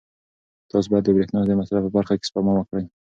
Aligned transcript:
تاسو 0.71 0.87
باید 0.91 1.03
د 1.05 1.09
برېښنا 1.15 1.39
د 1.45 1.51
مصرف 1.59 1.81
په 1.85 1.91
برخه 1.97 2.13
کې 2.17 2.27
سپما 2.29 2.53
وکړئ. 2.55 2.85